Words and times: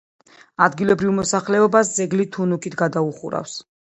ადგილობრივ 0.67 1.11
მოსახლეობას 1.17 1.93
ძეგლი 1.99 2.27
თუნუქით 2.37 2.79
გადაუხურავს. 2.83 3.57